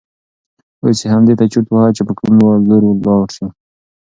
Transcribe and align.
اوس 0.81 0.99
یې 1.03 1.07
همدې 1.13 1.33
ته 1.39 1.45
چرت 1.51 1.67
واهه 1.69 1.91
چې 1.97 2.01
په 2.07 2.13
کوم 2.19 2.33
لور 2.69 2.83
ولاړ 2.85 3.27
شي. 3.35 3.45